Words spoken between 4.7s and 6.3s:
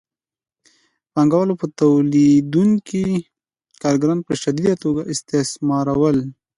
توګه استثمارول